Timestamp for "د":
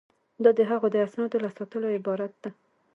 0.57-0.59, 0.91-0.97